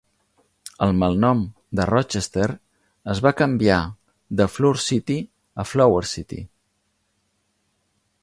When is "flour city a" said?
4.55-5.69